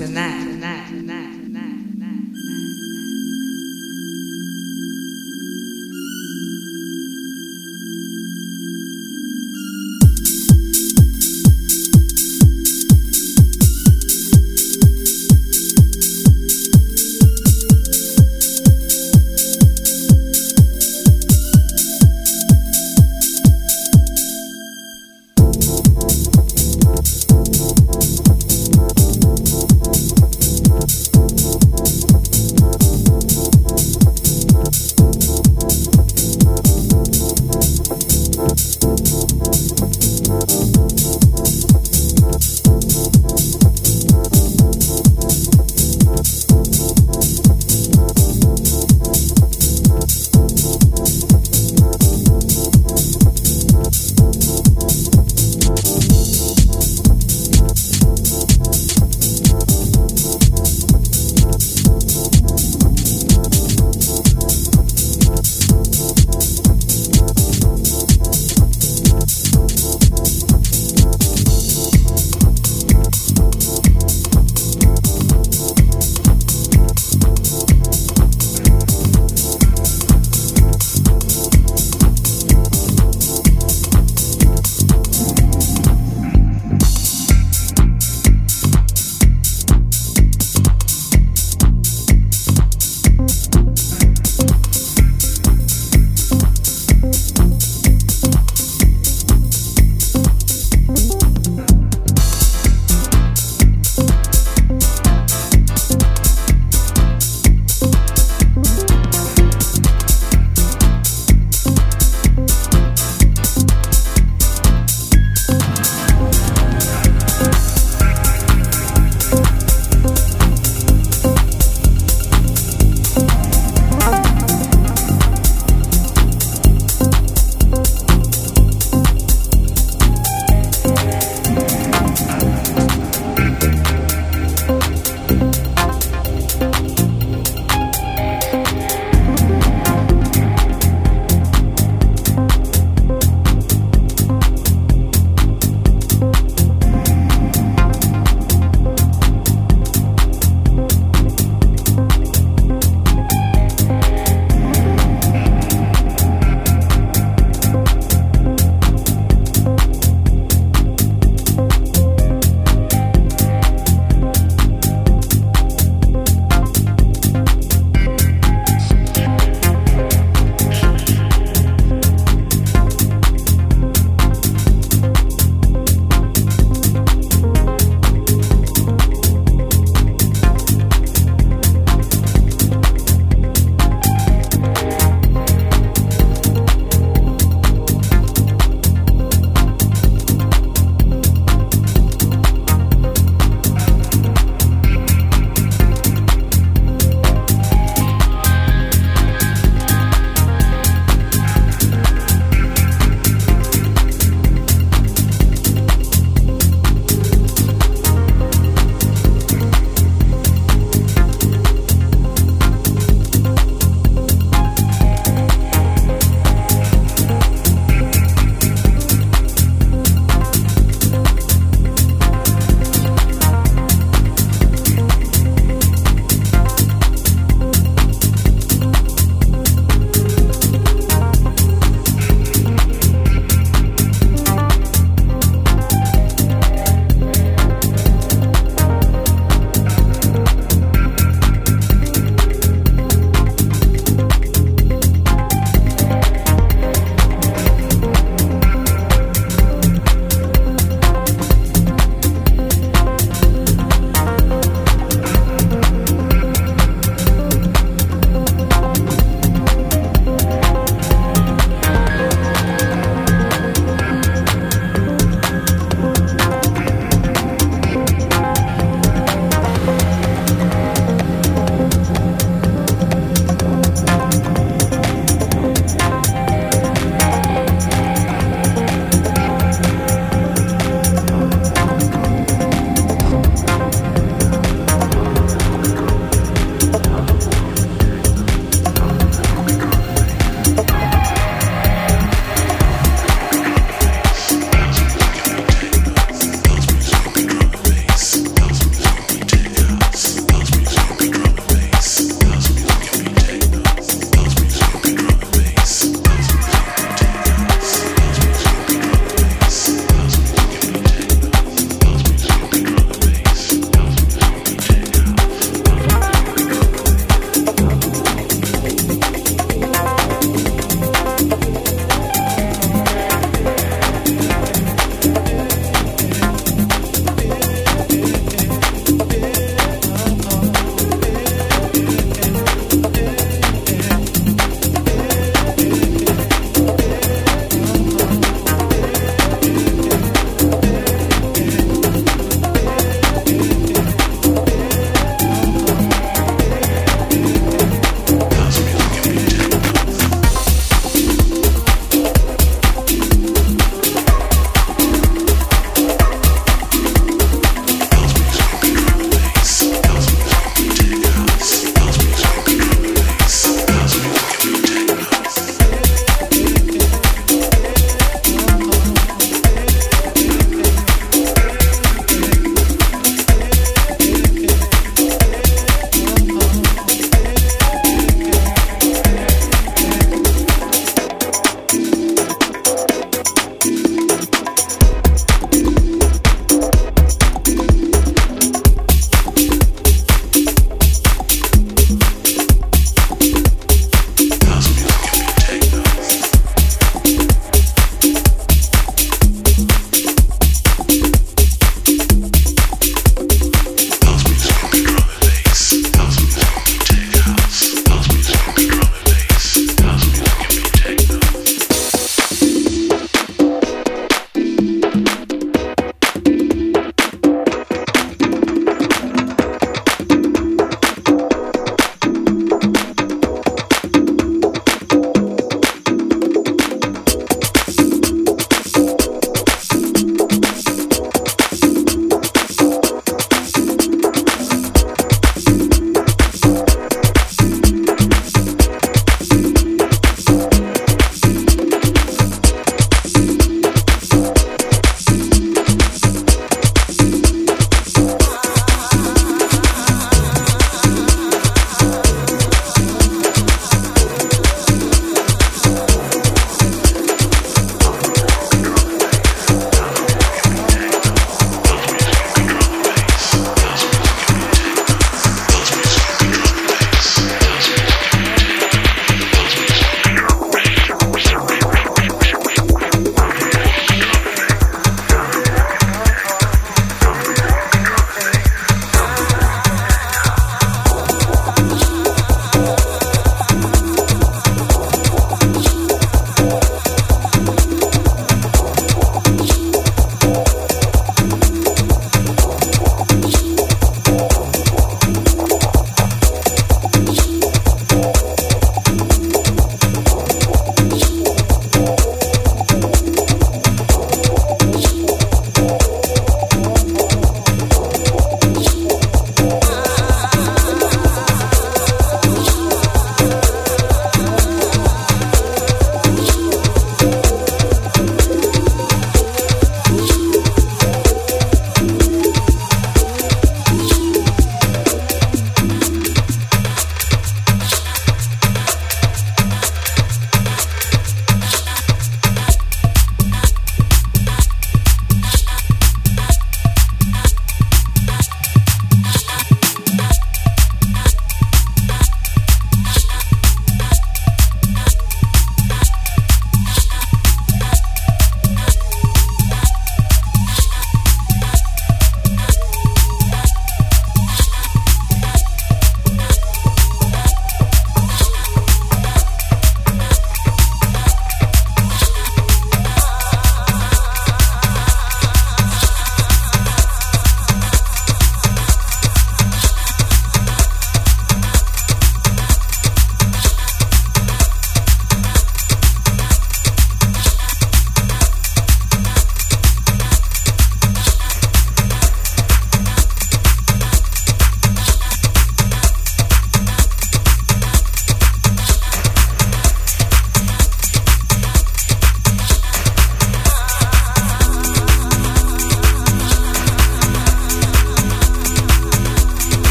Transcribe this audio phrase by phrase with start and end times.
[0.00, 0.39] tonight.